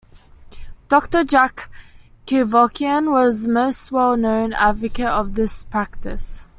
Doctor 0.87 1.23
Jack 1.23 1.69
Kevorkian 2.25 3.11
was 3.11 3.43
the 3.43 3.51
most 3.51 3.91
well-known 3.91 4.51
advocate 4.51 5.05
of 5.05 5.35
this 5.35 5.63
practice. 5.63 6.47